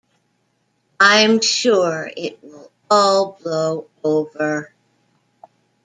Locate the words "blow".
3.43-3.87